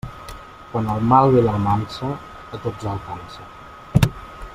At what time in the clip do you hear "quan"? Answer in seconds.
0.69-0.87